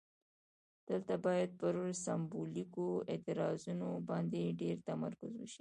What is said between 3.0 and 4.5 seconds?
اعتراضونو باندې